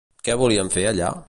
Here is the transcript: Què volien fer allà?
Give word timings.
Què 0.29 0.37
volien 0.43 0.73
fer 0.77 0.87
allà? 0.93 1.13